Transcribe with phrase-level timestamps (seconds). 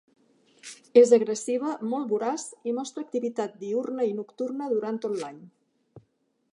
[1.01, 5.39] És agressiva, molt voraç i mostra activitat diürna i nocturna durant tot l'any.